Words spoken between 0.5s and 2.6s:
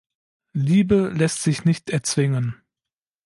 Liebe lässt sich nicht erzwingen.